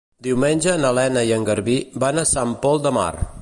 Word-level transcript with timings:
Diumenge 0.27 0.71
na 0.85 0.91
Lena 0.99 1.23
i 1.27 1.33
en 1.35 1.45
Garbí 1.49 1.77
van 2.05 2.23
a 2.23 2.27
Sant 2.31 2.57
Pol 2.65 2.83
de 2.89 2.95
Mar. 3.01 3.11